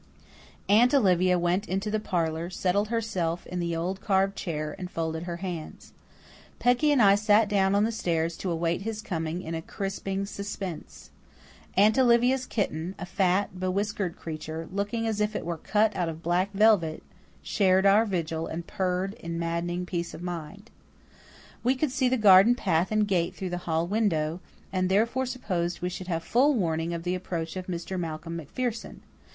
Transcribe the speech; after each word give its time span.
Aunt 0.67 0.95
Olivia 0.95 1.37
went 1.37 1.67
into 1.69 1.91
the 1.91 1.99
parlour, 1.99 2.49
settled 2.49 2.87
herself 2.87 3.45
in 3.45 3.59
the 3.59 3.75
old 3.75 4.01
carved 4.01 4.35
chair, 4.35 4.75
and 4.79 4.89
folded 4.89 5.25
her 5.25 5.37
hands. 5.45 5.93
Peggy 6.57 6.91
and 6.91 6.99
I 6.99 7.13
sat 7.13 7.47
down 7.47 7.75
on 7.75 7.83
the 7.83 7.91
stairs 7.91 8.35
to 8.37 8.49
await 8.49 8.81
his 8.81 9.03
coming 9.03 9.43
in 9.43 9.53
a 9.53 9.61
crisping 9.61 10.25
suspense. 10.25 11.11
Aunt 11.77 11.99
Olivia's 11.99 12.47
kitten, 12.47 12.95
a 12.97 13.05
fat, 13.05 13.59
bewhiskered 13.59 14.15
creature, 14.17 14.67
looking 14.73 15.05
as 15.05 15.21
if 15.21 15.35
it 15.35 15.45
were 15.45 15.59
cut 15.59 15.95
out 15.95 16.09
of 16.09 16.23
black 16.23 16.51
velvet, 16.51 17.03
shared 17.43 17.85
our 17.85 18.03
vigil 18.07 18.47
and 18.47 18.65
purred 18.65 19.13
in 19.19 19.37
maddening 19.37 19.85
peace 19.85 20.15
of 20.15 20.23
mind. 20.23 20.71
We 21.63 21.75
could 21.75 21.91
see 21.91 22.09
the 22.09 22.17
garden 22.17 22.55
path 22.55 22.91
and 22.91 23.07
gate 23.07 23.35
through 23.35 23.51
the 23.51 23.57
hall 23.69 23.85
window, 23.85 24.39
and 24.73 24.89
therefore 24.89 25.27
supposed 25.27 25.83
we 25.83 25.89
should 25.89 26.07
have 26.07 26.23
full 26.23 26.55
warning 26.55 26.91
of 26.91 27.03
the 27.03 27.13
approach 27.13 27.55
of 27.55 27.67
Mr. 27.67 27.99
Malcolm 27.99 28.35
MacPherson. 28.37 29.01